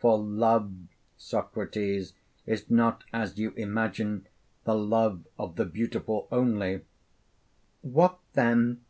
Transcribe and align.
For 0.00 0.18
love, 0.18 0.72
Socrates, 1.16 2.12
is 2.46 2.68
not, 2.68 3.04
as 3.12 3.38
you 3.38 3.52
imagine, 3.52 4.26
the 4.64 4.74
love 4.74 5.24
of 5.38 5.54
the 5.54 5.66
beautiful 5.66 6.26
only.' 6.32 6.80
'What 7.82 8.18
then?' 8.32 8.80